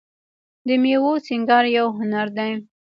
[0.67, 2.51] د میوو سینګار یو هنر دی.